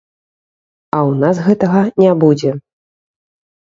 А 0.95 1.03
ў 1.09 1.13
нас 1.25 1.43
гэтага 1.51 1.79
не 2.03 2.11
будзе. 2.27 2.51